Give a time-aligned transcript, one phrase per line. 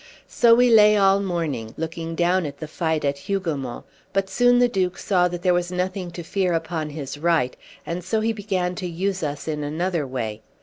[0.27, 4.67] So we lay all morning, looking down at the fight at Hougoumont; but soon the
[4.67, 8.73] Duke saw that there was nothing to fear upon his right, and so he began
[8.77, 10.41] to use us in another way.